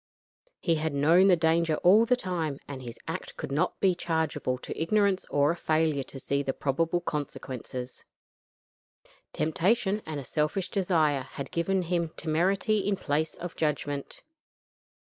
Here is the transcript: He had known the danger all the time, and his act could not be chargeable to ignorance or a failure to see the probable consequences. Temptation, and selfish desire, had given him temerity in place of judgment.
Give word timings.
He 0.59 0.73
had 0.77 0.95
known 0.95 1.27
the 1.27 1.35
danger 1.35 1.75
all 1.83 2.07
the 2.07 2.15
time, 2.15 2.57
and 2.67 2.81
his 2.81 2.97
act 3.07 3.37
could 3.37 3.51
not 3.51 3.79
be 3.79 3.93
chargeable 3.93 4.57
to 4.57 4.75
ignorance 4.81 5.27
or 5.29 5.51
a 5.51 5.55
failure 5.55 6.01
to 6.01 6.19
see 6.19 6.41
the 6.41 6.53
probable 6.55 7.01
consequences. 7.01 8.03
Temptation, 9.31 10.01
and 10.07 10.25
selfish 10.25 10.71
desire, 10.71 11.21
had 11.33 11.51
given 11.51 11.83
him 11.83 12.09
temerity 12.17 12.79
in 12.79 12.95
place 12.95 13.35
of 13.35 13.55
judgment. 13.55 14.23